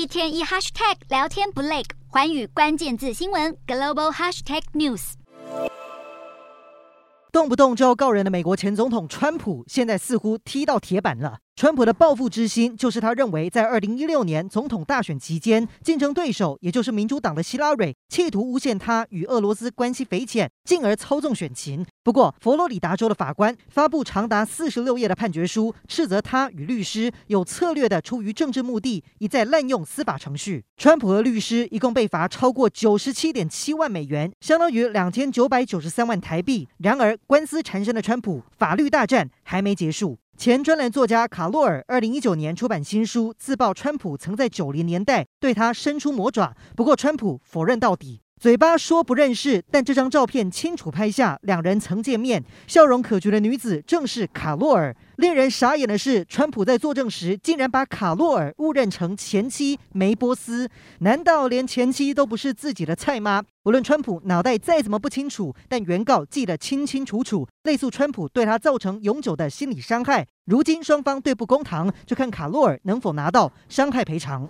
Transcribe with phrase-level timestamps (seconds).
[0.00, 5.12] 一天一 hashtag 聊天不累，环宇关键字新闻 global hashtag news。
[7.30, 11.40] 动不动就要告人的美国前总统川普，现在似乎踢到铁板了。
[11.60, 21.84] 川普的报复之心，就是他认为在二零一六年总统大选期间，竞争对手也就是民主党的希拉蕊，企图诬陷他与俄罗斯关系匪浅，进而操纵选情。
[22.02, 30.64] 不过，佛罗里达州的法官发布长达四十六页的判决书，斥责他与律师有策略的出于政治目的，一再滥用司法程序。
[30.78, 36.66] 川普和律师一共被罚超过九十七点七万美元，相当于两千九百九十三万台币。
[36.78, 40.16] 然而，官司缠身的川普，法律大战还没结束。
[40.40, 54.96] 前专栏作家卡洛尔二零一九年出版新书，自曝川普曾在九零年代对他伸出魔爪，不过川普否认到底，嘴巴说不认识，但这张照片清楚拍下两人曾见面，笑容可掬的女子正是卡洛尔。
[55.16, 60.66] 令人傻眼的是，川普在作证时竟然把卡洛尔误认成前妻梅波斯。
[61.00, 63.44] 难道连前妻都不是自己的菜吗？
[63.64, 70.26] 无论川普脑袋再怎么不清楚，但原告记得清清楚楚，类诉川普对他造成永久的心理伤害。
[70.46, 74.48] 如今双方对簿公堂，就看卡洛尔能否拿到伤害赔偿。